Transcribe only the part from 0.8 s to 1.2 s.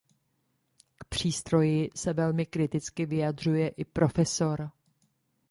K